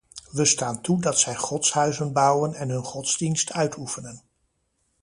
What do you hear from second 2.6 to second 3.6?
hun godsdienst